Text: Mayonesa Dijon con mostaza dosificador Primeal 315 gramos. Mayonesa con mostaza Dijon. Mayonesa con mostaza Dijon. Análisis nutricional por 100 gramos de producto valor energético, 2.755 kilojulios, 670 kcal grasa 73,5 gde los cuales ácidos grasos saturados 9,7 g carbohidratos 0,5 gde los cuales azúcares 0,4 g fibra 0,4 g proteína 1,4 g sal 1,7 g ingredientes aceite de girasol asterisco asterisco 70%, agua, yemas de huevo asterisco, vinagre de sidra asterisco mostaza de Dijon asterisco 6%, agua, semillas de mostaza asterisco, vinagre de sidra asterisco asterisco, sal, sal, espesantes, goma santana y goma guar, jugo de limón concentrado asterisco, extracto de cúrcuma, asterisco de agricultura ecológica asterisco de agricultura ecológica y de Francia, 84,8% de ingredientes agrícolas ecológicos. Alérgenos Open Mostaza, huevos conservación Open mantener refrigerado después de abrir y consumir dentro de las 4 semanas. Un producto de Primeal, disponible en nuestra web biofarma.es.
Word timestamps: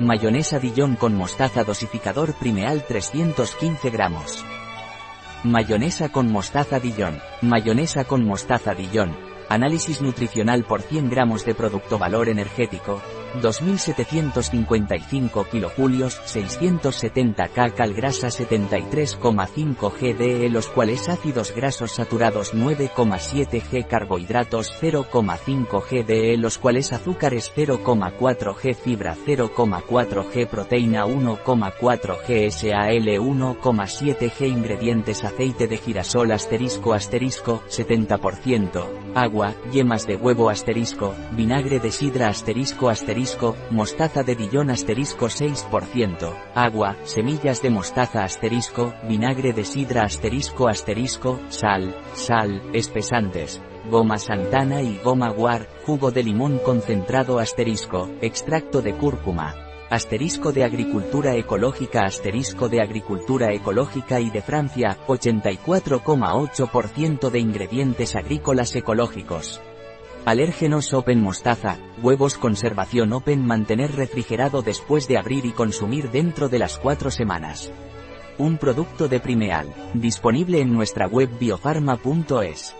Mayonesa 0.00 0.58
Dijon 0.58 0.96
con 0.96 1.14
mostaza 1.14 1.62
dosificador 1.62 2.34
Primeal 2.34 2.84
315 2.84 3.90
gramos. 3.90 4.44
Mayonesa 5.44 6.08
con 6.08 6.32
mostaza 6.32 6.80
Dijon. 6.80 7.20
Mayonesa 7.42 8.04
con 8.04 8.24
mostaza 8.24 8.74
Dijon. 8.74 9.16
Análisis 9.48 10.02
nutricional 10.02 10.64
por 10.64 10.82
100 10.82 11.10
gramos 11.10 11.44
de 11.44 11.54
producto 11.54 11.96
valor 11.96 12.28
energético, 12.28 13.00
2.755 13.40 15.48
kilojulios, 15.50 16.20
670 16.24 17.48
kcal 17.48 17.94
grasa 17.94 18.28
73,5 18.28 19.92
gde 20.00 20.48
los 20.50 20.68
cuales 20.68 21.08
ácidos 21.08 21.52
grasos 21.54 21.92
saturados 21.92 22.54
9,7 22.54 23.62
g 23.62 23.86
carbohidratos 23.86 24.72
0,5 24.80 25.82
gde 25.90 26.36
los 26.36 26.58
cuales 26.58 26.92
azúcares 26.92 27.50
0,4 27.54 28.54
g 28.54 28.74
fibra 28.74 29.16
0,4 29.16 30.32
g 30.32 30.46
proteína 30.46 31.06
1,4 31.06 32.18
g 32.26 32.50
sal 32.50 33.06
1,7 33.06 34.30
g 34.30 34.46
ingredientes 34.46 35.24
aceite 35.24 35.66
de 35.66 35.78
girasol 35.78 36.32
asterisco 36.32 36.94
asterisco 36.94 37.62
70%, 37.68 38.84
agua, 39.14 39.54
yemas 39.72 40.06
de 40.06 40.16
huevo 40.16 40.50
asterisco, 40.50 41.14
vinagre 41.32 41.78
de 41.78 41.90
sidra 41.90 42.28
asterisco 42.28 42.88
mostaza 43.70 44.22
de 44.22 44.34
Dijon 44.34 44.70
asterisco 44.70 45.26
6%, 45.26 46.32
agua, 46.54 46.96
semillas 47.04 47.60
de 47.62 47.70
mostaza 47.70 48.24
asterisco, 48.24 48.92
vinagre 49.08 49.52
de 49.52 49.64
sidra 49.64 50.04
asterisco 50.04 50.68
asterisco, 50.68 51.40
sal, 51.48 51.96
sal, 52.14 52.62
espesantes, 52.72 53.60
goma 53.90 54.18
santana 54.18 54.82
y 54.82 54.98
goma 54.98 55.30
guar, 55.30 55.68
jugo 55.86 56.10
de 56.10 56.22
limón 56.22 56.58
concentrado 56.58 57.38
asterisco, 57.38 58.10
extracto 58.20 58.82
de 58.82 58.94
cúrcuma, 58.94 59.54
asterisco 59.90 60.52
de 60.52 60.64
agricultura 60.64 61.34
ecológica 61.34 62.04
asterisco 62.04 62.68
de 62.68 62.82
agricultura 62.82 63.52
ecológica 63.52 64.20
y 64.20 64.30
de 64.30 64.42
Francia, 64.42 64.98
84,8% 65.06 67.30
de 67.30 67.38
ingredientes 67.38 68.16
agrícolas 68.16 68.76
ecológicos. 68.76 69.62
Alérgenos 70.26 70.94
Open 70.94 71.20
Mostaza, 71.20 71.76
huevos 72.02 72.38
conservación 72.38 73.12
Open 73.12 73.46
mantener 73.46 73.92
refrigerado 73.94 74.62
después 74.62 75.06
de 75.06 75.18
abrir 75.18 75.44
y 75.44 75.52
consumir 75.52 76.10
dentro 76.10 76.48
de 76.48 76.58
las 76.58 76.78
4 76.78 77.10
semanas. 77.10 77.70
Un 78.38 78.56
producto 78.56 79.06
de 79.08 79.20
Primeal, 79.20 79.66
disponible 79.92 80.62
en 80.62 80.72
nuestra 80.72 81.06
web 81.08 81.28
biofarma.es. 81.38 82.74